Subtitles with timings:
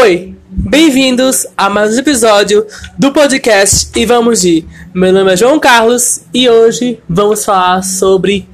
[0.00, 2.64] Oi, bem-vindos a mais um episódio
[2.96, 4.64] do podcast E Vamos de.
[4.94, 8.48] Meu nome é João Carlos e hoje vamos falar sobre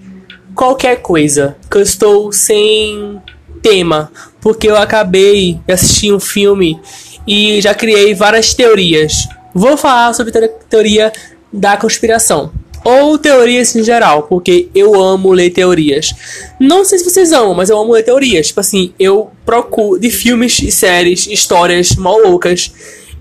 [0.55, 1.55] qualquer coisa.
[1.71, 3.21] Que eu estou sem
[3.61, 4.11] tema,
[4.41, 6.81] porque eu acabei de assistir um filme
[7.27, 9.29] e já criei várias teorias.
[9.55, 11.13] Vou falar sobre a teoria
[11.53, 12.53] da conspiração
[12.85, 16.15] ou teorias em geral, porque eu amo ler teorias.
[16.61, 18.49] Não sei se vocês amam, mas eu amo ler teorias.
[18.49, 22.71] Tipo assim, eu procuro de filmes e séries, histórias malucas,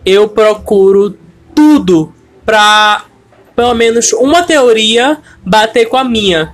[0.05, 1.17] eu procuro
[1.55, 2.13] tudo
[2.45, 3.05] pra
[3.55, 6.53] pelo menos uma teoria bater com a minha.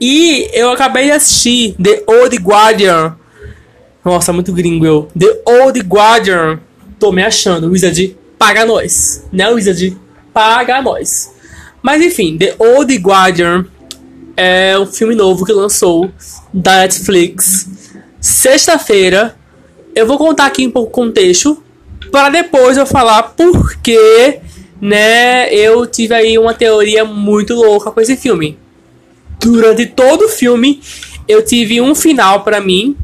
[0.00, 3.16] E eu acabei de assistir The Old Guardian.
[4.04, 5.08] Nossa, muito gringo eu.
[5.18, 6.60] The Old Guardian.
[6.98, 7.68] Tô me achando.
[7.68, 9.24] Wizard, paga nós.
[9.32, 9.96] Né, Wizard?
[10.32, 11.32] Paga nós.
[11.82, 13.66] Mas enfim, The Old Guardian
[14.36, 16.10] é um filme novo que lançou
[16.52, 17.68] da Netflix
[18.20, 19.36] sexta-feira.
[19.94, 21.62] Eu vou contar aqui um pouco o contexto
[22.10, 24.40] para depois eu falar porque,
[24.80, 28.58] né, eu tive aí uma teoria muito louca com esse filme.
[29.40, 30.80] Durante todo o filme,
[31.26, 32.96] eu tive um final para mim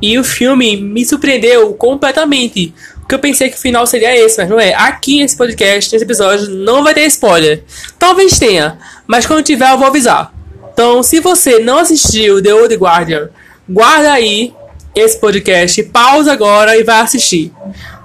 [0.00, 2.72] e o filme me surpreendeu completamente.
[3.08, 4.74] Porque eu pensei que o final seria esse, mas não é.
[4.74, 7.64] Aqui nesse podcast, nesse episódio, não vai ter spoiler.
[7.98, 10.30] Talvez tenha, mas quando tiver eu vou avisar.
[10.74, 13.30] Então, se você não assistiu The Old Guardian,
[13.66, 14.52] guarda aí
[14.94, 17.50] esse podcast, pausa agora e vai assistir.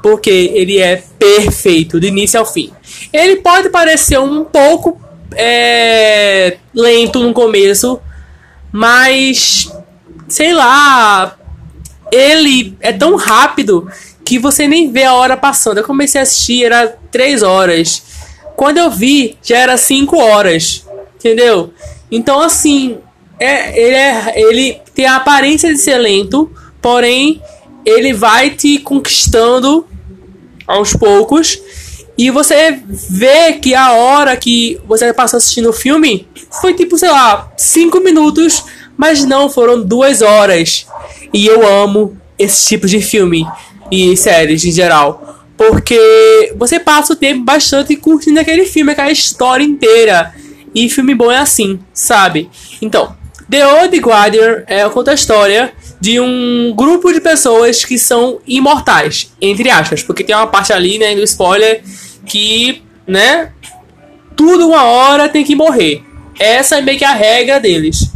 [0.02, 2.72] Porque ele é perfeito, do início ao fim.
[3.12, 4.98] Ele pode parecer um pouco
[5.36, 8.00] é, lento no começo,
[8.72, 9.70] mas
[10.30, 11.38] sei lá,
[12.10, 13.92] ele é tão rápido
[14.26, 15.78] que você nem vê a hora passando.
[15.78, 18.04] Eu comecei a assistir, era 3 horas.
[18.56, 20.86] Quando eu vi, já era 5 horas.
[21.16, 21.74] Entendeu?
[22.12, 22.98] Então, assim,
[23.40, 27.42] é, ele, é, ele tem a aparência de ser lento, porém,
[27.86, 29.88] ele vai te conquistando
[30.68, 31.60] aos poucos.
[32.18, 36.28] E você vê que a hora que você passou assistindo o filme
[36.62, 38.64] foi tipo, sei lá, 5 minutos,
[38.96, 40.86] mas não, foram 2 horas.
[41.34, 43.48] E eu amo esse tipo de filme
[43.92, 45.46] e séries em geral.
[45.56, 50.34] Porque você passa o tempo bastante curtindo aquele filme, aquela história inteira.
[50.74, 52.50] E filme bom é assim, sabe?
[52.82, 53.16] Então,
[53.50, 59.32] The Old Guardian é, conta a história de um grupo de pessoas que são imortais,
[59.40, 60.02] entre aspas.
[60.02, 61.84] Porque tem uma parte ali, né, do spoiler,
[62.26, 63.52] que, né,
[64.36, 66.04] tudo uma hora tem que morrer.
[66.40, 68.10] Essa é meio que a regra deles.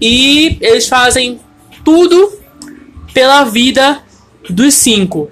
[0.00, 1.38] E eles fazem
[1.84, 2.32] tudo
[3.12, 4.02] pela vida
[4.50, 5.30] dos cinco,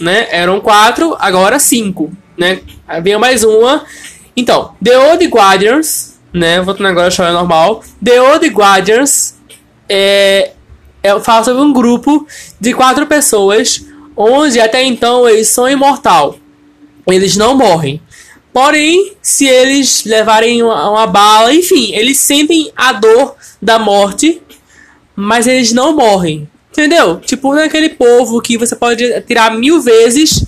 [0.00, 0.26] né?
[0.30, 2.60] Eram quatro, agora cinco, né?
[2.86, 3.84] Havia mais uma.
[4.36, 6.60] Então, The Old Guardians, né?
[6.60, 7.82] Voltando agora a história normal.
[8.02, 9.36] The Old Guardians
[9.88, 10.52] é,
[11.02, 12.26] é, fala sobre um grupo
[12.60, 13.84] de quatro pessoas,
[14.16, 16.36] onde até então eles são imortal.
[17.06, 18.00] Eles não morrem.
[18.52, 24.40] Porém, se eles levarem uma, uma bala, enfim, eles sentem a dor da morte,
[25.14, 26.48] mas eles não morrem.
[26.74, 27.20] Entendeu?
[27.20, 30.44] Tipo, não é aquele povo que você pode tirar mil vezes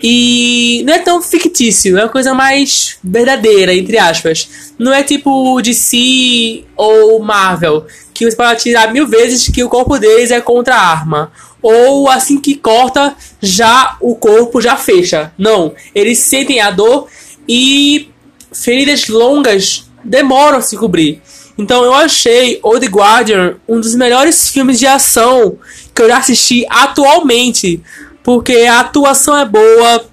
[0.00, 4.72] e não é tão fictício, é uma coisa mais verdadeira, entre aspas.
[4.78, 9.98] Não é tipo DC ou Marvel, que você pode tirar mil vezes que o corpo
[9.98, 11.32] deles é contra a arma.
[11.60, 15.32] Ou assim que corta, já o corpo já fecha.
[15.36, 17.08] Não, eles sentem a dor
[17.48, 18.08] e
[18.52, 21.20] feridas longas demoram a se cobrir.
[21.56, 25.58] Então eu achei Old Guardian um dos melhores filmes de ação
[25.94, 27.82] que eu já assisti atualmente.
[28.22, 30.06] Porque a atuação é boa,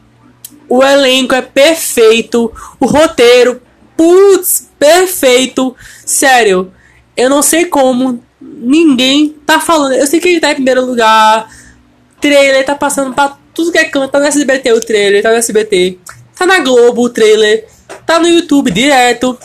[0.67, 3.61] o elenco é perfeito, o roteiro,
[3.95, 5.75] putz, perfeito.
[6.05, 6.71] Sério,
[7.15, 9.93] eu não sei como ninguém tá falando.
[9.93, 11.49] Eu sei que ele tá em primeiro lugar.
[12.19, 14.11] Trailer tá passando pra tudo que é canto.
[14.11, 15.99] Tá no SBT o trailer, tá no SBT.
[16.37, 17.67] Tá na Globo o trailer.
[18.05, 19.37] Tá no YouTube direto.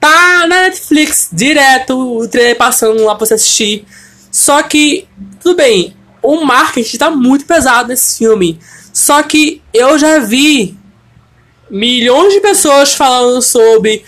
[0.00, 3.84] Tá na Netflix direto, o trailer passando lá pra você assistir.
[4.30, 5.08] Só que,
[5.42, 8.58] tudo bem, o marketing tá muito pesado nesse filme.
[8.92, 10.76] Só que eu já vi
[11.70, 14.04] milhões de pessoas falando sobre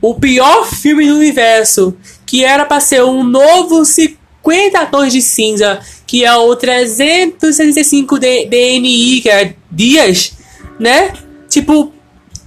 [0.00, 5.80] o pior filme do universo, que era para ser um novo 50 tons de cinza,
[6.06, 10.32] que é o 365 DNI, que é dias,
[10.78, 11.12] né?
[11.48, 11.92] Tipo,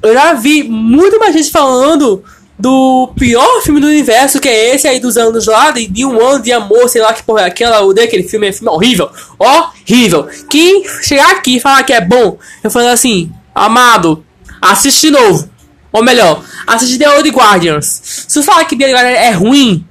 [0.03, 2.23] eu já vi muito mais gente falando
[2.59, 6.19] do pior filme do universo, que é esse aí dos anos lá, de, de um
[6.19, 9.09] ano de amor, sei lá que porra é aquela, o daquele filme, é filme horrível,
[9.37, 10.27] horrível.
[10.49, 14.25] Quem chegar aqui e falar que é bom, eu falo assim, amado,
[14.61, 15.49] assiste de novo.
[15.91, 18.01] Ou melhor, assiste The Old Guardians.
[18.27, 19.85] Se você falar que The Old Guardians é ruim,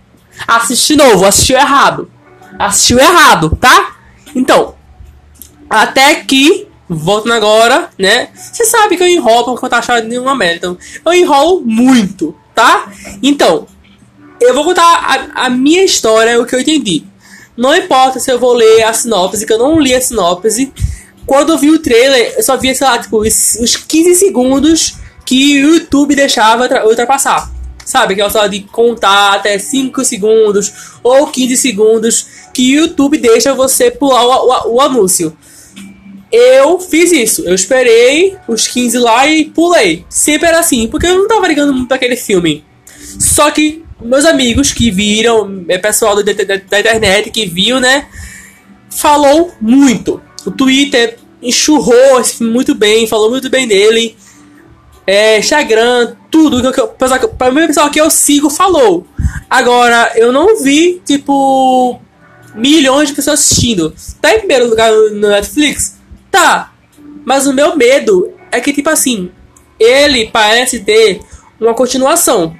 [0.46, 2.10] assiste de novo, assistiu errado.
[2.58, 3.96] Assistiu errado, tá?
[4.34, 4.74] Então,
[5.68, 8.28] Até que, voltando agora, né?
[8.34, 10.56] Você sabe que eu enrolo pra contar a história de uma merda.
[10.56, 12.90] Então, eu enrolo muito, tá?
[13.22, 13.68] Então,
[14.40, 17.04] eu vou contar a, a minha história, o que eu entendi.
[17.54, 20.72] Não importa se eu vou ler a sinopse, que eu não li a sinopse.
[21.26, 24.94] Quando eu vi o trailer, eu só via, sei lá, tipo, os, os 15 segundos
[25.24, 27.52] que o YouTube deixava ultrapassar.
[27.84, 28.14] Sabe?
[28.14, 33.54] Que é só de contar até 5 segundos ou 15 segundos que o YouTube deixa
[33.54, 35.36] você pular o, o, o anúncio.
[36.30, 37.42] Eu fiz isso.
[37.44, 40.04] Eu esperei os 15 lá e pulei.
[40.08, 42.64] Sempre era assim, porque eu não tava ligando muito pra aquele filme.
[43.18, 48.06] Só que meus amigos que viram, é pessoal da, da, da internet que viu, né?
[48.90, 50.20] Falou muito.
[50.44, 54.16] O Twitter enxurrou esse filme muito bem, falou muito bem dele.
[55.06, 59.06] É, Instagram, tudo que eu, para pessoal que eu sigo falou.
[59.48, 62.00] Agora, eu não vi, tipo,
[62.54, 63.94] milhões de pessoas assistindo.
[64.20, 65.95] Tá em primeiro lugar no Netflix?
[66.36, 66.70] Tá.
[67.24, 69.30] Mas o meu medo é que, tipo assim,
[69.80, 71.22] ele parece ter
[71.58, 72.54] uma continuação.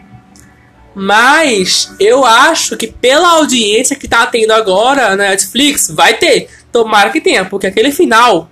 [0.94, 6.48] Mas eu acho que pela audiência que tá tendo agora na Netflix, vai ter.
[6.72, 8.48] Tomara que tenha, porque aquele final.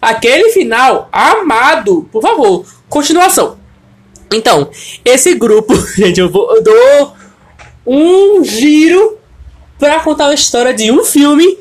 [0.00, 3.58] Aquele final amado, por favor, continuação.
[4.32, 4.70] Então,
[5.04, 7.16] esse grupo, gente, eu, vou, eu dou
[7.86, 9.18] um giro
[9.78, 11.58] para contar a história de um filme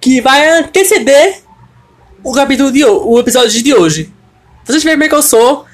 [0.00, 1.49] que vai anteceder
[2.22, 4.12] o capítulo de o episódio de hoje.
[4.64, 5.64] Vocês veem como é que eu sou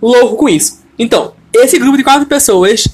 [0.00, 0.82] louco com isso.
[0.98, 2.86] Então, esse grupo de quatro pessoas,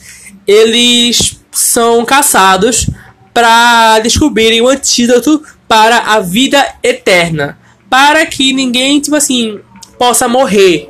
[0.46, 2.88] eles são caçados
[3.34, 7.58] para descobrirem o antídoto para a vida eterna,
[7.88, 9.60] para que ninguém, tipo assim,
[9.98, 10.88] possa morrer.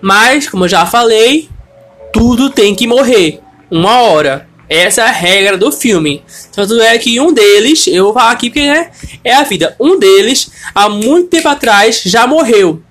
[0.00, 1.48] Mas, como eu já falei,
[2.12, 3.40] tudo tem que morrer
[3.70, 4.48] uma hora.
[4.68, 6.24] Essa é a regra do filme.
[6.52, 8.90] Tanto é que um deles, eu vou falar aqui porque é,
[9.22, 9.76] é a vida.
[9.78, 12.82] Um deles, há muito tempo atrás, já morreu.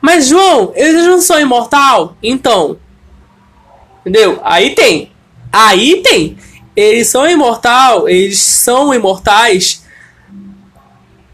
[0.00, 2.16] Mas João, eles não são imortal?
[2.22, 2.78] Então,
[4.02, 4.40] Entendeu?
[4.42, 5.12] Aí tem.
[5.52, 6.36] Aí tem.
[6.74, 9.82] Eles são imortal, eles são imortais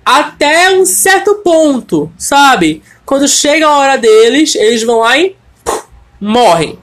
[0.04, 2.82] até um certo ponto, sabe?
[3.04, 5.84] Quando chega a hora deles, eles vão lá e puf,
[6.20, 6.78] morrem.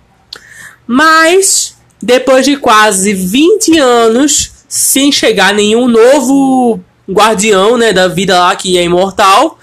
[0.87, 1.74] Mas
[2.05, 6.79] depois de quase 20 anos sem chegar nenhum novo
[7.09, 9.57] guardião, né, da vida lá que é imortal,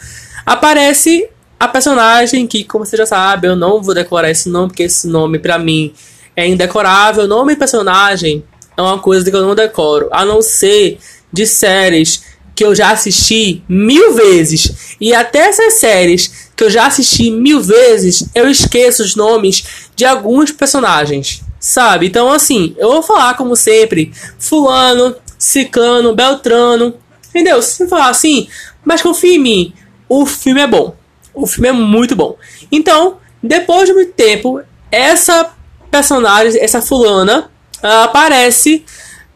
[0.45, 1.29] aparece
[1.59, 5.07] a personagem que, como você já sabe, eu não vou decorar esse nome porque esse
[5.07, 5.95] nome para mim
[6.35, 7.29] é indecorável.
[7.29, 8.43] Nome e personagem
[8.77, 10.09] é uma coisa que eu não decoro.
[10.11, 10.99] A não ser
[11.33, 12.25] de séries
[12.57, 14.97] que eu já assisti mil vezes.
[15.01, 19.65] E até essas séries que eu já assisti mil vezes, eu esqueço os nomes
[19.95, 21.41] de alguns personagens.
[21.63, 22.09] Sabe?
[22.09, 26.95] Então, assim, eu vou falar como sempre: Fulano, Ciclano, Beltrano.
[27.29, 27.63] Entendeu?
[27.63, 28.49] Se falar assim,
[28.85, 29.73] mas confia em mim,
[30.09, 30.97] o filme é bom.
[31.33, 32.37] O filme é muito bom.
[32.71, 34.61] Então, depois de muito tempo,
[34.91, 35.55] essa
[35.89, 37.49] personagem, essa fulana,
[37.81, 38.85] ela aparece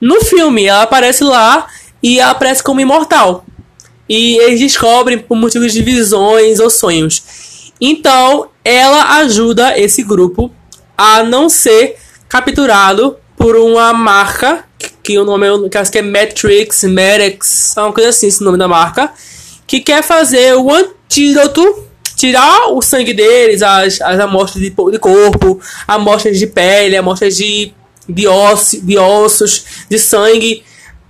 [0.01, 0.67] no filme.
[0.67, 1.69] Ela aparece lá
[2.03, 3.47] e ela aparece como imortal.
[4.09, 7.73] E eles descobrem por motivos de visões ou sonhos.
[7.81, 10.51] Então, ela ajuda esse grupo
[10.99, 11.97] a não ser
[12.29, 14.65] capturado por uma marca
[15.03, 18.59] que o nome é, que acho que é Matrix, Matrix, uma coisa assim, esse nome
[18.59, 19.13] da marca,
[19.67, 25.61] que quer fazer o antídoto tirar o sangue deles, as, as amostras de, de corpo,
[25.87, 27.73] amostras de pele, amostras de,
[28.09, 30.65] de, osso, de ossos, de sangue,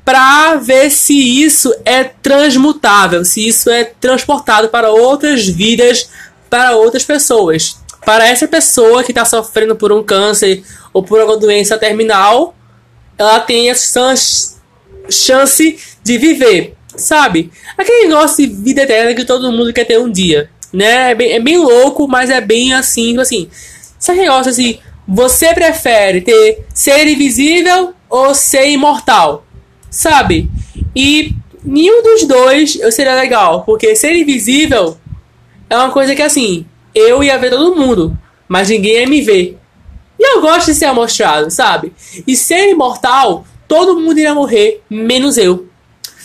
[0.04, 6.11] para ver se isso é transmutável, se isso é transportado para outras vidas,
[6.50, 7.78] para outras pessoas.
[8.04, 10.62] Para essa pessoa que está sofrendo por um câncer
[10.97, 12.55] ou por alguma doença terminal,
[13.19, 14.15] ela tem essa
[15.11, 17.50] chance de viver, sabe?
[17.76, 21.12] Aquele negócio de vida eterna que todo mundo quer ter um dia né?
[21.12, 23.49] É bem, é bem louco, mas é bem assim, assim.
[23.99, 24.79] Sabe negócio assim?
[25.09, 29.47] Você prefere ter ser invisível ou ser imortal?
[29.91, 30.50] Sabe?
[30.95, 31.33] E
[31.65, 34.99] nenhum dos dois eu seria legal, porque ser invisível
[35.71, 39.59] é uma coisa que assim, eu ia ver todo mundo, mas ninguém ia me ver.
[40.37, 41.95] Eu gosto de ser amostrado, sabe?
[42.26, 45.66] E ser imortal, todo mundo iria morrer, menos eu.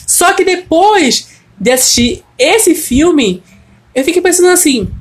[0.05, 3.41] Só que depois de assistir esse filme,
[3.95, 4.91] eu fiquei pensando assim: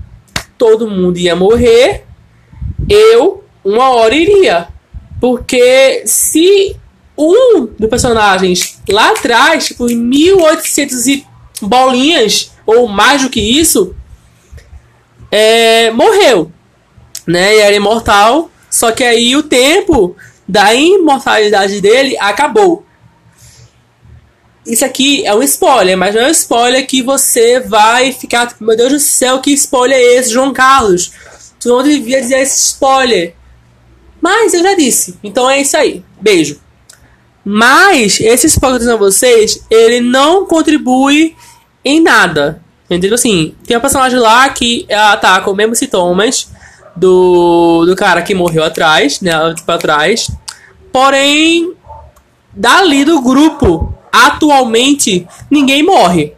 [0.57, 2.05] todo mundo ia morrer,
[2.89, 4.69] eu, uma hora iria.
[5.21, 6.77] Porque se
[7.19, 11.27] um dos personagens lá atrás, tipo, em 1800 e
[11.61, 13.93] bolinhas, ou mais do que isso,
[15.33, 16.53] é, morreu.
[17.27, 17.57] Né?
[17.57, 18.50] E era imortal.
[18.71, 22.85] Só que aí o tempo da imortalidade dele acabou.
[24.67, 28.77] isso aqui é um spoiler, mas não é um spoiler que você vai ficar, meu
[28.77, 31.11] Deus do céu, que spoiler é esse, João Carlos?
[31.59, 33.35] Tu não devia dizer esse spoiler.
[34.21, 36.05] Mas eu já disse, então é isso aí.
[36.21, 36.61] Beijo.
[37.45, 41.35] Mas esse spoiler que eu tô dizendo a vocês, ele não contribui
[41.85, 42.63] em nada.
[42.85, 43.15] Entendeu?
[43.15, 46.49] Assim, tem uma personagem lá que ela tá com os mesmos sintomas
[47.01, 49.33] do, do cara que morreu atrás, né?
[49.55, 50.31] Tipo, atrás.
[50.93, 51.73] Porém,
[52.53, 56.35] dali do grupo, atualmente, ninguém morre.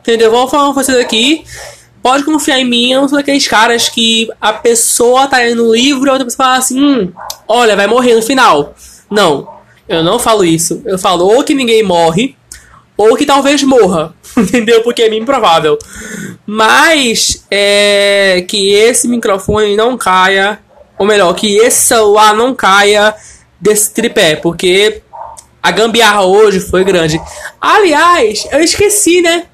[0.00, 0.32] Entendeu?
[0.32, 1.44] Vamos falar uma coisa aqui.
[2.02, 5.72] Pode confiar em mim, eu não sou daqueles caras que a pessoa tá indo no
[5.72, 7.12] livro e a outra pessoa fala assim: hum,
[7.46, 8.74] olha, vai morrer no final.
[9.08, 9.48] Não,
[9.88, 10.82] eu não falo isso.
[10.84, 12.34] Eu falo ou que ninguém morre,
[12.96, 14.14] ou que talvez morra.
[14.36, 14.82] Entendeu?
[14.82, 15.78] Porque é bem improvável.
[16.46, 20.58] Mas é que esse microfone não caia,
[20.98, 23.14] ou melhor, que esse celular não caia
[23.60, 25.02] desse tripé, porque
[25.62, 27.20] a gambiarra hoje foi grande.
[27.60, 29.44] Aliás, eu esqueci, né?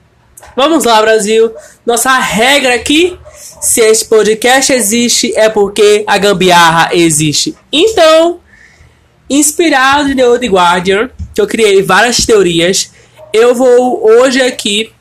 [0.57, 1.53] Vamos lá, Brasil.
[1.85, 3.19] Nossa regra aqui:
[3.61, 7.55] se esse podcast existe, é porque a gambiarra existe.
[7.71, 8.41] Então,
[9.29, 12.91] inspirado em The Old Guardian, que eu criei várias teorias,
[13.33, 14.93] eu vou hoje aqui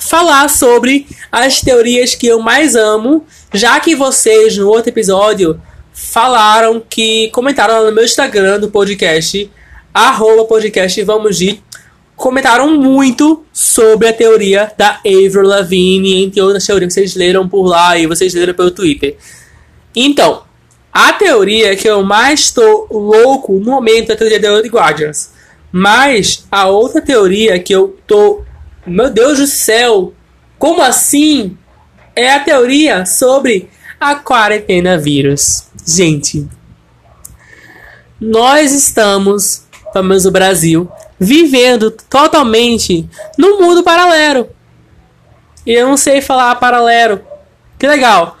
[0.00, 5.60] falar sobre as teorias que eu mais amo, já que vocês no outro episódio
[5.92, 9.50] falaram que comentaram no meu Instagram do podcast,
[9.92, 11.62] arroba podcast Vamos de
[12.14, 17.64] comentaram muito sobre a teoria da Avril Lavigne, entre outras teorias que vocês leram por
[17.64, 19.16] lá e vocês leram pelo Twitter.
[19.94, 20.42] Então,
[20.92, 25.37] a teoria que eu mais estou louco no momento é a teoria da The Guardians.
[25.70, 28.42] Mas a outra teoria que eu tô.
[28.86, 30.14] Meu Deus do céu!
[30.58, 31.56] Como assim?
[32.16, 33.70] É a teoria sobre
[34.00, 35.68] a quarentena vírus.
[35.86, 36.48] Gente,
[38.20, 44.48] nós estamos, pelo menos no Brasil, vivendo totalmente num mundo paralelo.
[45.64, 47.20] E eu não sei falar paralelo.
[47.78, 48.38] Que legal.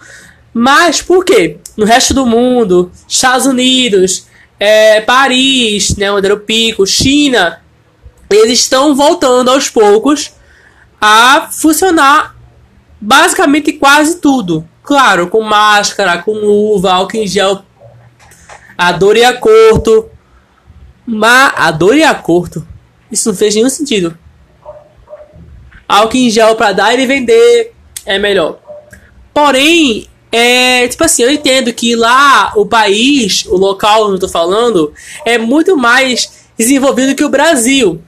[0.52, 1.58] Mas por quê?
[1.76, 4.26] No resto do mundo, Estados Unidos,
[4.58, 7.60] é, Paris, né, onde era o pico, China,
[8.30, 10.32] eles estão voltando aos poucos
[11.00, 12.36] a funcionar
[13.00, 14.68] basicamente quase tudo.
[14.82, 17.62] Claro, com máscara, com luva, álcool em gel,
[18.76, 20.10] a dor e a corto.
[21.06, 22.66] Mas a dor e a corto,
[23.10, 24.16] isso não fez nenhum sentido.
[25.88, 27.72] Álcool em gel para dar e vender
[28.04, 28.58] é melhor.
[29.32, 34.28] Porém, é, tipo assim, eu entendo que lá o país, o local onde eu tô
[34.28, 34.92] falando,
[35.24, 38.02] é muito mais desenvolvido que o Brasil.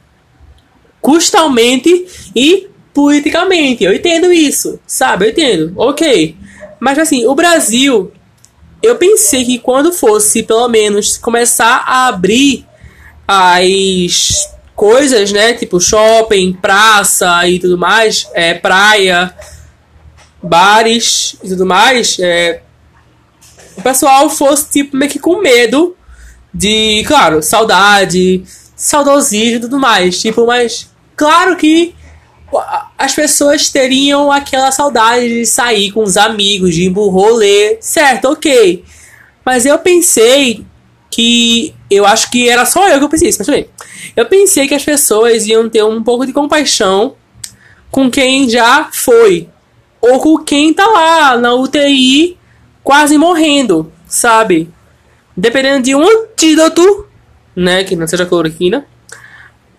[1.01, 3.85] Custalmente e politicamente.
[3.85, 5.25] Eu entendo isso, sabe?
[5.25, 5.73] Eu entendo.
[5.77, 6.37] Ok.
[6.79, 8.13] Mas assim, o Brasil,
[8.83, 12.67] eu pensei que quando fosse, pelo menos, começar a abrir
[13.27, 15.55] as coisas, né?
[15.55, 19.35] Tipo shopping, praça e tudo mais, é, praia
[20.43, 22.63] bares e tudo mais, é,
[23.77, 25.97] o pessoal fosse tipo meio que com medo
[26.53, 28.43] de, claro, saudade,
[28.77, 30.21] saudosismo e tudo mais.
[30.21, 31.95] Tipo, mas claro que
[32.99, 38.27] as pessoas teriam aquela saudade de sair com os amigos, de ir pro rolê, certo,
[38.31, 38.85] ok.
[39.45, 40.65] Mas eu pensei
[41.11, 41.75] que.
[41.91, 43.67] Eu acho que era só eu que eu pensei isso, mas.
[44.17, 47.15] Eu pensei que as pessoas iam ter um pouco de compaixão
[47.91, 49.49] com quem já foi
[50.01, 52.39] ou com quem tá lá na UTI
[52.83, 54.71] quase morrendo, sabe?
[55.37, 57.07] Dependendo de um antídoto,
[57.55, 58.87] né, que não seja cloroquina,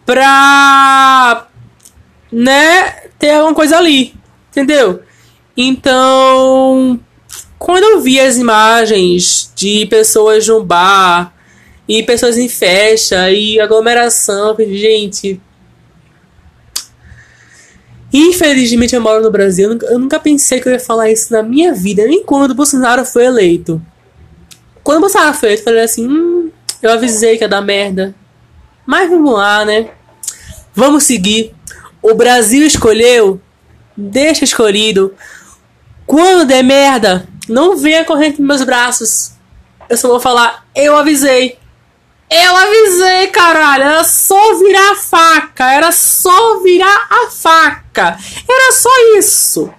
[0.05, 1.47] pra,
[2.31, 4.13] né, ter alguma coisa ali,
[4.49, 5.01] entendeu?
[5.55, 6.99] Então,
[7.57, 11.33] quando eu vi as imagens de pessoas no bar
[11.87, 15.39] e pessoas em festa e aglomeração, gente,
[18.13, 21.73] Infelizmente eu moro no Brasil, eu nunca, pensei que eu ia falar isso na minha
[21.73, 23.81] vida, nem quando o Bolsonaro foi eleito.
[24.83, 26.51] Quando o Bolsonaro foi eleito, eu falei assim: hum,
[26.81, 28.13] eu avisei que ia dar merda.
[28.85, 29.91] Mas vamos lá, né?
[30.75, 31.55] Vamos seguir.
[32.01, 33.39] O Brasil escolheu,
[33.95, 35.13] deixa escolhido.
[36.05, 39.31] Quando der merda, não venha correndo nos meus braços.
[39.89, 41.60] Eu só vou falar: eu avisei.
[42.33, 43.83] Eu avisei, caralho.
[43.83, 45.69] Era só virar a faca.
[45.69, 48.17] Era só virar a faca.
[48.49, 49.69] Era só isso.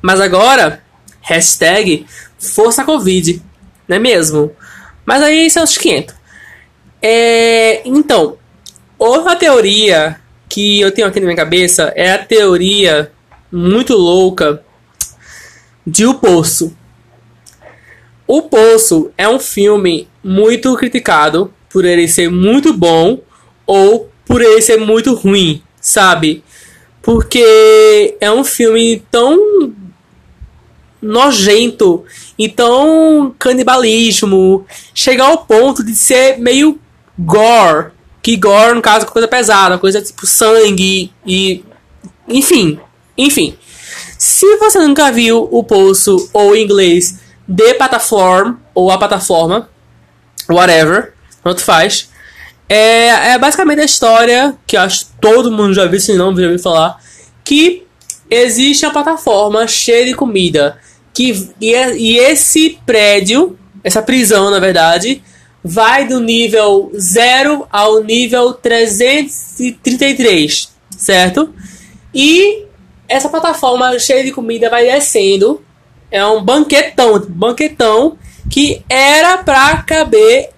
[0.00, 0.82] Mas agora,
[1.20, 2.06] hashtag
[2.38, 3.42] Força Covid.
[3.86, 4.50] Não é mesmo?
[5.04, 6.14] Mas aí são os 500.
[7.02, 8.38] É, então,
[8.98, 13.12] outra teoria que eu tenho aqui na minha cabeça é a teoria
[13.52, 14.64] muito louca
[15.86, 16.74] de O Poço.
[18.26, 23.20] O Poço é um filme muito criticado por ele ser muito bom
[23.64, 25.62] ou por ele ser muito ruim.
[25.80, 26.42] sabe?
[27.00, 29.72] Porque é um filme tão
[31.00, 32.04] nojento,
[32.36, 36.80] então canibalismo, chegar ao ponto de ser meio
[37.16, 41.64] gore, que gore no caso é coisa pesada, coisa tipo sangue e
[42.26, 42.80] enfim,
[43.16, 43.56] enfim.
[44.18, 49.70] Se você nunca viu o Poço ou em inglês The Platform ou a plataforma,
[50.48, 51.12] whatever,
[51.48, 52.10] tanto faz.
[52.68, 56.58] É, é basicamente a história que acho todo mundo já viu, se não já ouviu
[56.58, 56.98] falar,
[57.44, 57.84] que
[58.30, 60.78] existe uma plataforma cheia de comida
[61.18, 65.20] que e, é, e esse prédio, essa prisão na verdade,
[65.64, 71.52] vai do nível 0 ao nível 333, certo?
[72.14, 72.66] E
[73.08, 75.60] essa plataforma cheia de comida vai descendo.
[76.08, 78.16] É um banquetão, banquetão
[78.48, 80.50] que era para caber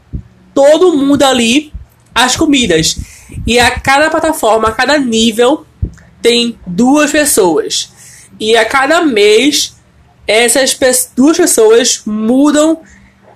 [0.54, 1.72] todo mundo ali
[2.14, 2.98] as comidas.
[3.46, 5.64] E a cada plataforma, a cada nível
[6.20, 7.90] tem duas pessoas.
[8.38, 9.74] E a cada mês
[10.26, 10.78] essas
[11.16, 12.80] duas pessoas mudam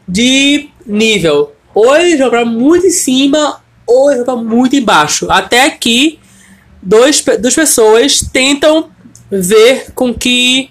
[0.06, 1.52] de nível.
[1.74, 1.94] Ou
[2.30, 5.26] vão muito em cima, ou vão para muito embaixo.
[5.28, 6.20] Até que
[6.80, 8.90] dois, duas pessoas tentam
[9.28, 10.70] ver com que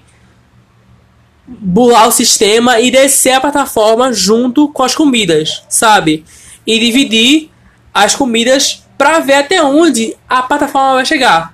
[1.47, 6.23] bular o sistema e descer a plataforma junto com as comidas, sabe?
[6.65, 7.49] E dividir
[7.93, 11.53] as comidas para ver até onde a plataforma vai chegar.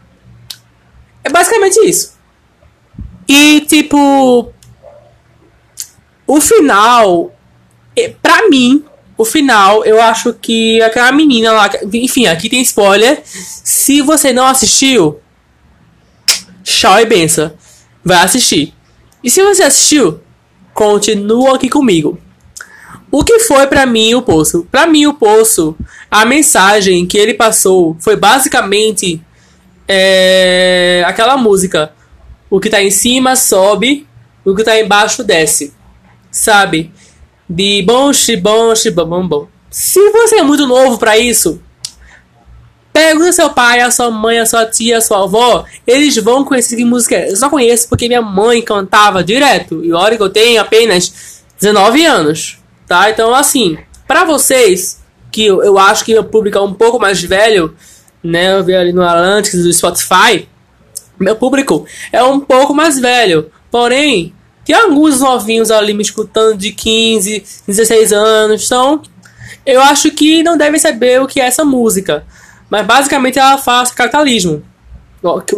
[1.24, 2.18] É basicamente isso.
[3.28, 4.52] E tipo,
[6.26, 7.34] o final,
[8.22, 8.84] pra mim,
[9.18, 11.70] o final, eu acho que aquela menina lá.
[11.94, 13.22] Enfim, aqui tem spoiler.
[13.26, 15.20] Se você não assistiu,
[16.64, 17.52] tchau e benção.
[18.04, 18.74] Vai assistir.
[19.24, 20.20] E se você assistiu,
[20.74, 22.20] continua aqui comigo.
[23.12, 24.68] O que foi para mim o poço?
[24.72, 25.76] Para mim o poço,
[26.10, 29.22] a mensagem que ele passou foi basicamente
[29.88, 31.92] é, aquela música.
[32.50, 34.08] O que tá em cima sobe,
[34.46, 35.74] o que tá embaixo desce
[36.32, 36.92] sabe?
[37.50, 38.74] De bom, bom,
[39.06, 39.48] bom, bom.
[39.70, 41.62] Se você é muito novo para isso,
[43.00, 46.76] pergunta seu pai, a sua mãe, a sua tia, a sua avó, eles vão conhecer
[46.76, 47.32] que música é.
[47.32, 49.84] Eu só conheço porque minha mãe cantava direto.
[49.86, 53.10] E olha que eu tenho apenas 19 anos, tá?
[53.10, 55.00] Então, assim, para vocês,
[55.32, 57.74] que eu, eu acho que o público é um pouco mais velho,
[58.22, 58.58] né?
[58.58, 60.46] Eu vi ali no Atlantis do Spotify,
[61.18, 63.50] meu público é um pouco mais velho.
[63.72, 64.34] Porém,
[64.66, 68.66] tem alguns novinhos ali me escutando de 15, 16 anos.
[68.66, 69.02] Então,
[69.66, 72.26] eu acho que não devem saber o que é essa música.
[72.70, 74.64] Mas basicamente ela faz capitalismo.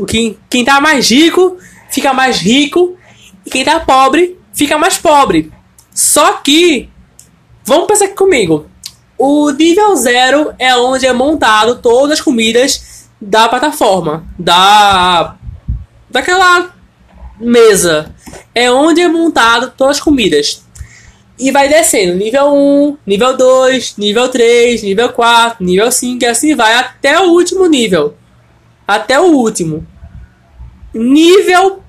[0.07, 1.57] Quem, quem tá mais rico
[1.89, 2.95] fica mais rico.
[3.45, 5.51] E quem tá pobre fica mais pobre.
[5.93, 6.89] Só que,
[7.65, 8.67] vamos pensar aqui comigo.
[9.17, 14.25] O nível zero é onde é montado todas as comidas da plataforma.
[14.37, 15.35] Da.
[16.09, 16.73] Daquela
[17.39, 18.13] mesa
[18.53, 20.63] é onde é montado todas as comidas.
[21.39, 26.55] E vai descendo, nível 1, nível 2, nível 3, nível 4, nível 5, e assim
[26.55, 28.15] vai até o último nível.
[28.87, 29.85] Até o último.
[30.93, 31.81] Nível,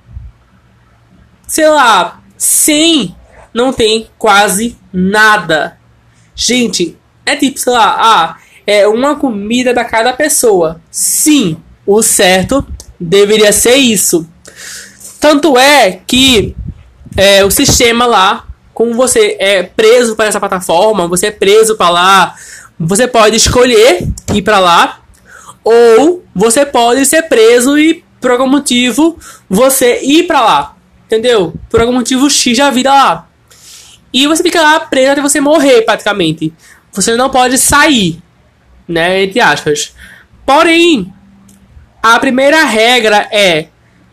[1.47, 3.15] sei lá, 100
[3.53, 5.79] não tem quase nada.
[6.35, 10.81] Gente, é tipo, sei lá, ah, é uma comida para cada pessoa.
[10.91, 12.67] Sim, o certo
[12.99, 14.29] deveria ser isso.
[15.21, 16.57] Tanto é que
[17.17, 18.47] é, o sistema lá,
[18.83, 22.35] como você é preso para essa plataforma, você é preso para lá,
[22.77, 25.03] você pode escolher ir para lá,
[25.63, 29.17] ou você pode ser preso e por algum motivo
[29.49, 31.55] você ir para lá, entendeu?
[31.71, 33.29] Por algum motivo X da vida lá.
[34.13, 36.53] E você fica lá preso até você morrer, praticamente.
[36.91, 38.21] Você não pode sair,
[38.89, 39.23] né?
[39.23, 39.95] Entre aspas.
[40.45, 41.15] Porém,
[42.03, 43.69] a primeira regra é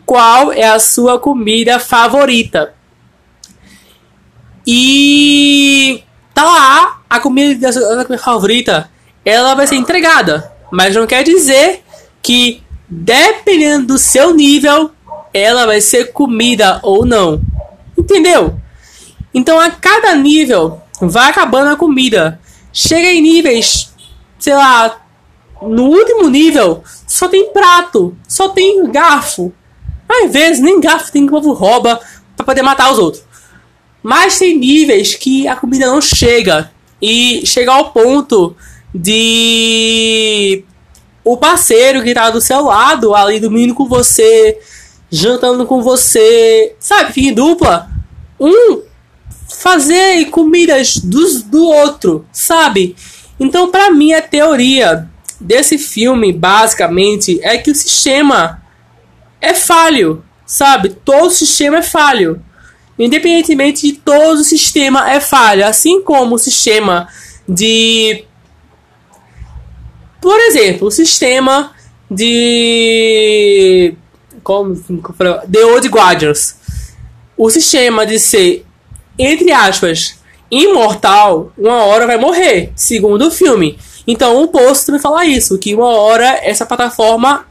[0.06, 2.72] qual é a sua comida favorita.
[4.66, 6.02] E
[6.34, 8.90] tá lá a comida da comida favorita,
[9.24, 11.82] ela vai ser entregada, mas não quer dizer
[12.22, 14.90] que dependendo do seu nível,
[15.32, 17.40] ela vai ser comida ou não.
[17.96, 18.60] Entendeu?
[19.32, 22.40] Então a cada nível vai acabando a comida.
[22.72, 23.92] Chega em níveis,
[24.38, 25.00] sei lá,
[25.62, 29.52] no último nível só tem prato, só tem garfo,
[30.08, 32.00] às vezes nem garfo tem que o povo rouba
[32.36, 33.24] para poder matar os outros.
[34.02, 36.70] Mas tem níveis que a comida não chega.
[37.00, 38.56] E chega ao ponto
[38.94, 40.64] de
[41.24, 44.58] o parceiro que tá do seu lado, ali dormindo com você,
[45.10, 47.90] jantando com você, sabe, fica em dupla.
[48.38, 48.82] Um
[49.48, 52.96] fazer comidas dos, do outro, sabe?
[53.38, 55.08] Então, para mim, a teoria
[55.40, 58.62] desse filme, basicamente, é que o sistema
[59.40, 60.90] é falho, sabe?
[60.90, 62.42] Todo sistema é falho.
[63.00, 67.08] Independentemente de todo o sistema é falho, assim como o sistema
[67.48, 68.24] de
[70.20, 71.72] por exemplo, o sistema
[72.10, 73.94] de
[74.42, 74.76] como
[75.50, 76.56] The Old Guardians.
[77.38, 78.66] O sistema de ser
[79.18, 83.78] entre aspas imortal, uma hora vai morrer, segundo o filme.
[84.06, 87.46] Então o post também fala isso, que uma hora essa plataforma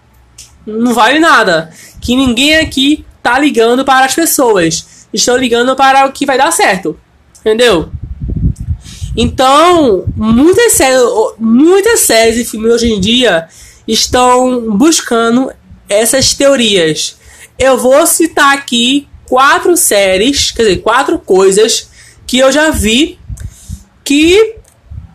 [0.66, 6.12] não vale nada, que ninguém aqui tá ligando para as pessoas, estão ligando para o
[6.12, 7.00] que vai dar certo,
[7.40, 7.90] entendeu?
[9.16, 11.02] Então muitas séries,
[11.38, 13.48] muitas séries e filmes hoje em dia
[13.88, 15.52] estão buscando
[15.88, 17.18] essas teorias.
[17.58, 21.90] Eu vou citar aqui quatro séries, quer dizer, quatro coisas
[22.26, 23.20] que eu já vi
[24.04, 24.56] que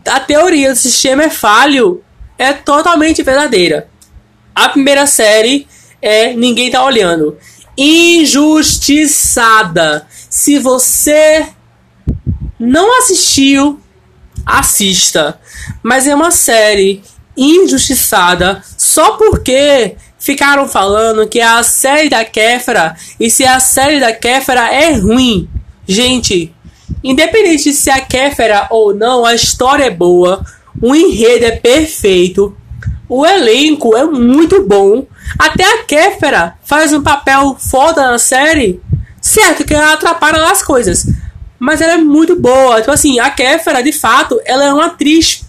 [0.07, 2.03] a teoria do sistema é falho
[2.39, 3.89] é totalmente verdadeira.
[4.55, 5.67] A primeira série
[6.03, 7.37] é Ninguém Tá Olhando.
[7.77, 10.07] Injustiçada.
[10.31, 11.47] Se você
[12.59, 13.79] não assistiu,
[14.47, 15.39] assista.
[15.83, 17.03] Mas é uma série
[17.37, 24.01] injustiçada só porque ficaram falando que é a série da Kéfera e se a série
[24.01, 25.49] da Kéfera é ruim.
[25.87, 26.55] Gente,
[27.03, 30.45] Independente de se a Kéfera ou não, a história é boa,
[30.81, 32.57] o enredo é perfeito,
[33.09, 35.07] o elenco é muito bom.
[35.39, 38.81] Até a Kéfera faz um papel foda na série.
[39.21, 41.07] Certo que ela atrapalha as coisas,
[41.59, 42.81] mas ela é muito boa.
[42.81, 45.45] Tipo assim, a Kéfera, de fato, ela é uma atriz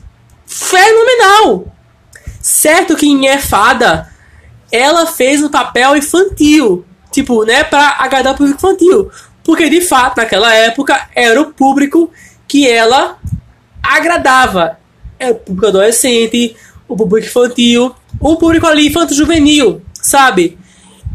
[0.45, 1.75] fenomenal.
[2.41, 4.07] Certo que em É Fada,
[4.71, 6.85] ela fez um papel infantil.
[7.11, 9.11] Tipo, né, pra agradar o público infantil.
[9.43, 12.11] Porque de fato, naquela época, era o público
[12.47, 13.17] que ela
[13.81, 14.77] agradava.
[15.19, 16.55] Era o público adolescente,
[16.87, 17.95] o público infantil,
[18.31, 20.57] o público ali infanto-juvenil, sabe?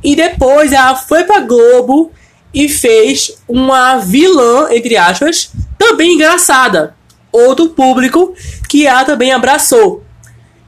[0.03, 2.13] E depois ela foi pra Globo
[2.55, 6.95] e fez uma vilã, entre aspas, também engraçada.
[7.33, 8.33] Outro público
[8.69, 10.05] que ela também abraçou.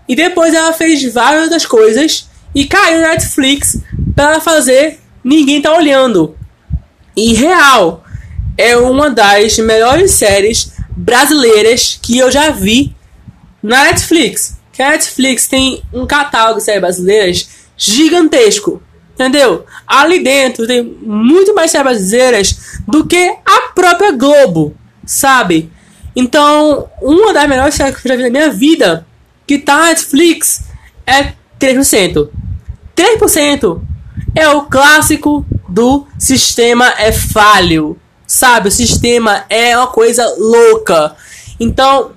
[0.09, 3.79] E depois ela fez várias outras coisas e caiu na Netflix
[4.17, 6.37] para fazer Ninguém Tá Olhando.
[7.17, 8.05] E Real
[8.59, 12.95] é uma das melhores séries brasileiras que eu já vi
[13.63, 14.61] na Netflix.
[14.73, 18.83] Que a Netflix tem um catálogo de séries brasileiras gigantesco.
[19.15, 19.67] Entendeu?
[19.87, 25.71] Ali dentro tem muito mais séries brasileiras do que a própria Globo, sabe?
[26.17, 29.07] Então, uma das melhores séries que eu já vi na minha vida,
[29.47, 30.65] que tá na Netflix,
[31.07, 32.29] é 3%.
[32.97, 33.83] 3%
[34.35, 38.69] é o clássico do sistema é falho, sabe?
[38.69, 41.17] O sistema é uma coisa louca.
[41.59, 42.13] Então,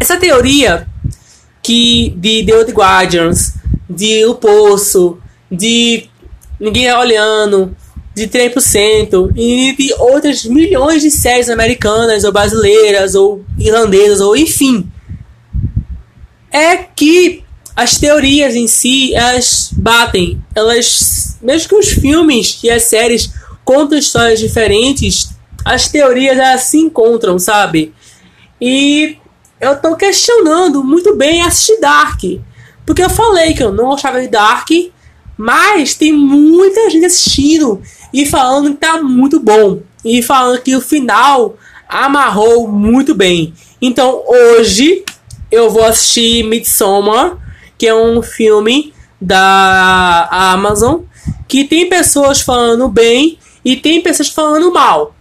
[0.00, 0.86] essa teoria
[1.68, 3.52] que de The Old Guardians,
[3.90, 5.18] de O Poço,
[5.52, 6.08] de
[6.58, 7.76] Ninguém é Olhando,
[8.14, 14.90] de 3% e de outras milhões de séries americanas ou brasileiras ou irlandesas ou enfim,
[16.50, 17.44] é que
[17.76, 20.42] as teorias em si, elas batem.
[20.54, 23.30] Elas, mesmo que os filmes e as séries
[23.62, 25.32] contam histórias diferentes,
[25.66, 27.92] as teorias elas se encontram, sabe?
[28.58, 29.18] E
[29.60, 32.20] eu tô questionando muito bem assistir Dark.
[32.86, 34.68] Porque eu falei que eu não gostava de Dark,
[35.36, 39.80] mas tem muita gente assistindo e falando que tá muito bom.
[40.04, 41.56] E falando que o final
[41.88, 43.52] amarrou muito bem.
[43.80, 45.04] Então hoje
[45.50, 47.36] eu vou assistir Midsommar
[47.76, 51.02] que é um filme da Amazon
[51.46, 55.14] que tem pessoas falando bem e tem pessoas falando mal.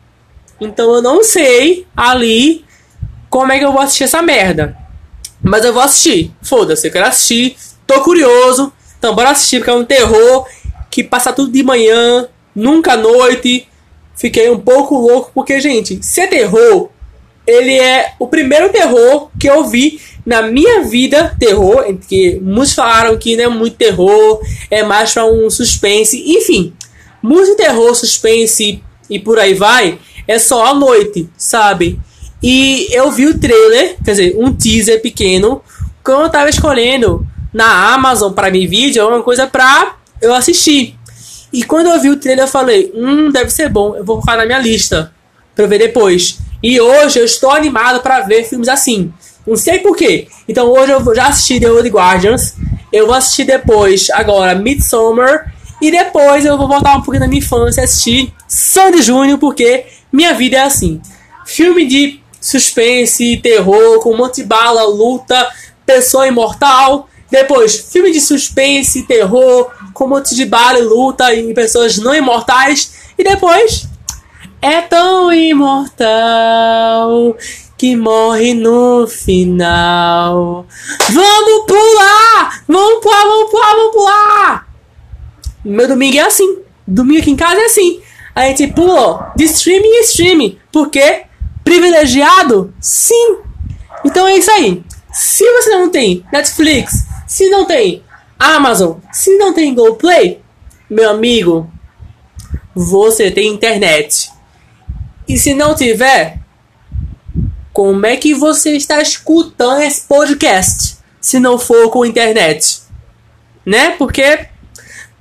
[0.60, 2.65] Então eu não sei ali
[3.38, 4.76] como é que eu vou assistir essa merda.
[5.43, 6.32] Mas eu vou assistir.
[6.41, 7.56] Foda-se, eu quero assistir.
[7.86, 8.73] Tô curioso.
[8.97, 10.47] Então bora assistir, porque é um terror
[10.89, 13.67] que passa tudo de manhã, nunca à noite.
[14.15, 16.89] Fiquei um pouco louco, porque, gente, se é terror,
[17.45, 23.15] ele é o primeiro terror que eu vi na minha vida, terror, que muitos falaram
[23.17, 26.73] que não é muito terror, é mais para um suspense, enfim,
[27.21, 32.00] muito terror, suspense e por aí vai, é só à noite, sabe?
[32.41, 35.62] E eu vi o trailer, quer dizer, um teaser pequeno,
[36.04, 40.95] quando eu tava escolhendo na Amazon para mim vídeo, uma coisa pra eu assistir.
[41.52, 44.38] E quando eu vi o trailer, eu falei: Hum, deve ser bom, eu vou colocar
[44.38, 45.12] na minha lista
[45.56, 46.39] pra eu ver depois.
[46.62, 49.12] E hoje eu estou animado para ver filmes assim.
[49.45, 50.28] Não sei porquê.
[50.47, 52.56] Então hoje eu já assisti The Old Guardians.
[52.91, 55.54] Eu vou assistir depois, agora, Midsommar.
[55.82, 59.86] E depois eu vou voltar um pouquinho na minha infância e assistir Sandy Júnior, porque
[60.12, 61.00] minha vida é assim.
[61.45, 65.52] Filme de suspense, terror, com um monte de bala, luta,
[65.86, 67.10] Pessoa Imortal.
[67.30, 72.94] Depois, filme de suspense, terror, com monte de bala e luta e pessoas não imortais.
[73.18, 73.86] E depois,
[74.62, 76.16] é tão imortal
[77.78, 80.66] que morre no final.
[81.10, 82.64] Vamos pular!
[82.66, 84.68] Vamos pular, vamos pular, vamos pular!
[85.66, 86.60] Meu domingo é assim.
[86.88, 88.00] Domingo aqui em casa é assim.
[88.34, 90.58] A gente pula de streaming em streaming.
[90.72, 91.27] Por quê?
[91.67, 92.73] Privilegiado?
[92.80, 93.39] Sim.
[94.06, 94.82] Então é isso aí.
[95.12, 98.01] Se você não tem Netflix, se não tem
[98.39, 100.39] Amazon, se não tem GoPlay,
[100.89, 101.69] meu amigo,
[102.73, 104.32] você tem internet.
[105.27, 106.39] E se não tiver,
[107.73, 112.80] como é que você está escutando esse podcast se não for com internet?
[113.65, 113.89] Né?
[113.97, 114.47] Porque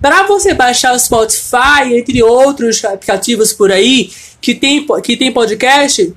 [0.01, 6.15] para você baixar o Spotify, entre outros aplicativos por aí que tem, que tem podcast,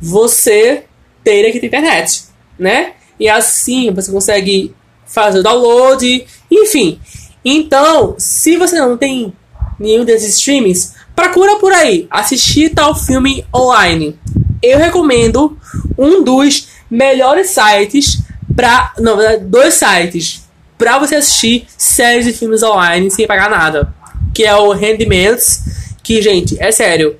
[0.00, 0.84] você
[1.24, 2.24] teria que ter internet,
[2.58, 2.92] né?
[3.18, 4.74] E assim você consegue
[5.06, 7.00] fazer o download, enfim.
[7.44, 9.32] Então, se você não tem
[9.78, 14.18] nenhum desses streamings, procura por aí, assistir tal filme online.
[14.62, 15.56] Eu recomendo
[15.96, 18.20] um dos melhores sites
[18.54, 19.16] para, não,
[19.48, 20.46] dois sites
[20.78, 23.94] para você assistir séries e filmes online sem pagar nada,
[24.34, 25.62] que é o Handmaids,
[26.02, 27.16] que gente, é sério,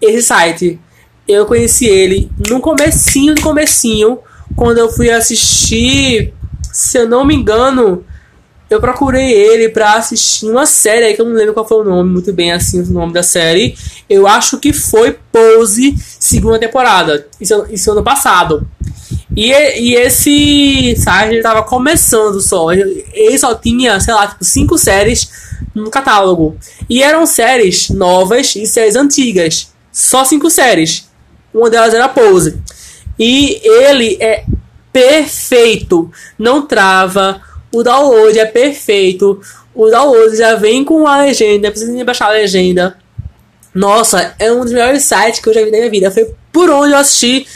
[0.00, 0.78] esse site
[1.26, 4.18] eu conheci ele no comecinho, no comecinho,
[4.54, 6.34] quando eu fui assistir,
[6.72, 8.04] se eu não me engano,
[8.68, 12.10] eu procurei ele para assistir uma série que eu não lembro qual foi o nome
[12.10, 13.76] muito bem assim o nome da série.
[14.08, 17.26] Eu acho que foi Pose segunda temporada.
[17.40, 18.66] Isso, isso ano passado.
[19.36, 22.72] E, e esse site tava começando só.
[22.72, 25.30] Ele só tinha, sei lá, tipo, cinco séries
[25.74, 26.56] no catálogo.
[26.88, 29.72] E eram séries novas e séries antigas.
[29.92, 31.08] Só cinco séries.
[31.54, 32.60] Uma delas era Pose.
[33.18, 34.44] E ele é
[34.92, 36.10] perfeito.
[36.38, 37.40] Não trava.
[37.72, 39.40] O download é perfeito.
[39.74, 41.70] O download já vem com a legenda.
[41.70, 42.98] Precisa baixar a legenda.
[43.72, 46.10] Nossa, é um dos melhores sites que eu já vi na minha vida.
[46.10, 47.46] Foi por onde eu assisti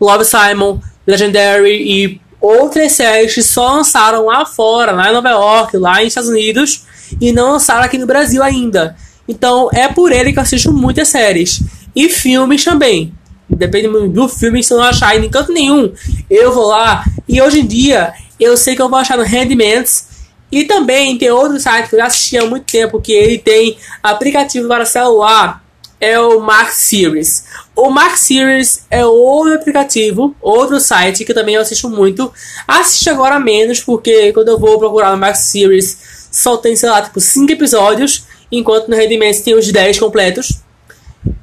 [0.00, 5.76] Love Simon, Legendary e outras séries que só lançaram lá fora, lá em Nova York,
[5.76, 6.84] lá nos Estados Unidos,
[7.20, 8.96] e não lançaram aqui no Brasil ainda.
[9.28, 11.60] Então é por ele que eu assisto muitas séries.
[11.94, 13.12] E filmes também.
[13.48, 15.92] Depende do filme, se eu não achar em canto nenhum,
[16.28, 17.04] eu vou lá.
[17.28, 20.16] E hoje em dia, eu sei que eu vou achar no Handmans.
[20.50, 23.76] E também tem outro site que eu já assisti há muito tempo, que ele tem
[24.02, 25.66] aplicativo para celular
[26.00, 27.44] é o Max Series.
[27.74, 32.32] O Max Series é outro aplicativo, outro site que também eu assisto muito.
[32.66, 37.00] Assisto agora menos, porque quando eu vou procurar no Max Series só tem, sei lá,
[37.00, 40.60] tipo 5 episódios, enquanto no Rediments tem os 10 completos.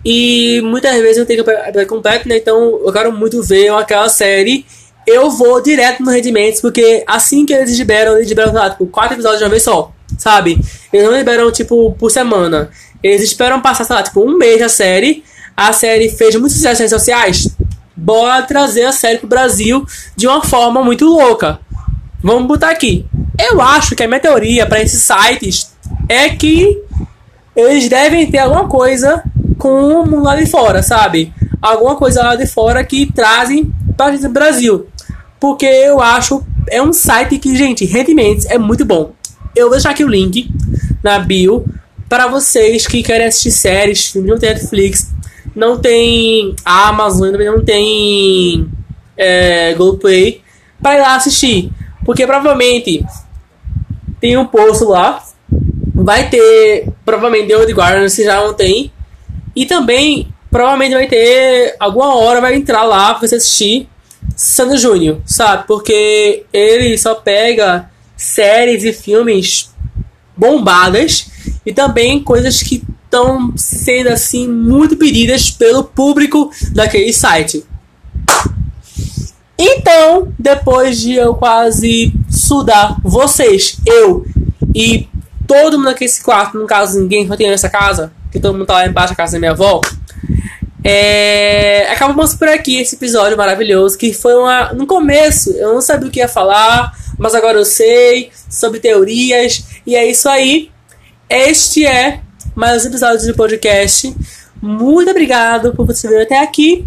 [0.06, 2.38] E muitas vezes eu tenho que completo, né?
[2.38, 4.66] Então eu quero muito ver aquela série.
[5.06, 9.16] Eu vou direto no Rediments, porque assim que eles liberam, eles liberam, lá, tipo, 4
[9.16, 10.58] episódios de uma vez só, sabe?
[10.92, 12.70] Eles não liberam, tipo, por semana.
[13.02, 15.24] Eles esperam passar, sei lá, tipo, um mês a série.
[15.56, 17.48] A série fez muito sucesso nas redes sociais.
[17.96, 21.60] Bora trazer a série pro Brasil de uma forma muito louca.
[22.22, 23.06] Vamos botar aqui.
[23.38, 25.74] Eu acho que a minha teoria para esses sites
[26.08, 26.82] é que
[27.56, 29.24] eles devem ter alguma coisa
[29.64, 31.34] com mundo lá de fora, sabe?
[31.62, 34.88] Alguma coisa lá de fora que trazem para o Brasil.
[35.40, 39.14] Porque eu acho é um site que, gente, rendimentos é muito bom.
[39.56, 40.50] Eu vou deixar aqui o link
[41.02, 41.64] na bio
[42.10, 45.14] para vocês que querem assistir séries, filmes, não tem Netflix,
[45.56, 48.68] não tem Amazon, não tem
[49.16, 50.42] é, GoPlay,
[50.82, 51.72] para ir lá assistir.
[52.04, 53.06] Porque provavelmente
[54.20, 55.24] tem um post lá,
[55.96, 58.92] vai ter, provavelmente The Old Guardian, se já não tem,
[59.56, 63.90] e também provavelmente vai ter, alguma hora vai entrar lá para você assistir
[64.36, 65.66] Sandro Júnior, sabe?
[65.68, 69.74] Porque ele só pega séries e filmes
[70.36, 71.28] bombadas
[71.66, 77.64] e também coisas que estão sendo assim muito pedidas pelo público daquele site.
[79.58, 84.26] Então, depois de eu quase sudar vocês, eu
[84.74, 85.08] e
[85.48, 88.74] todo mundo nesse quarto, no caso ninguém que tem nessa casa, que todo mundo tá
[88.74, 89.80] lá embaixo da casa da minha avó,
[90.84, 91.88] é...
[91.92, 96.12] acabamos por aqui esse episódio maravilhoso que foi uma no começo eu não sabia o
[96.12, 100.70] que ia falar mas agora eu sei sobre teorias e é isso aí
[101.30, 102.20] este é
[102.56, 104.16] mais um episódio do podcast.
[104.62, 106.86] Muito obrigado por você vir até aqui.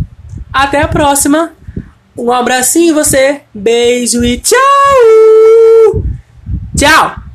[0.52, 1.52] Até a próxima.
[2.16, 3.40] Um abracinho em você.
[3.52, 6.02] Beijo e tchau!
[6.76, 7.26] Tchau!